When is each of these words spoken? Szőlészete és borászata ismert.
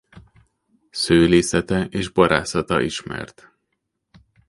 Szőlészete 0.89 1.85
és 1.89 2.09
borászata 2.09 2.81
ismert. 2.81 3.51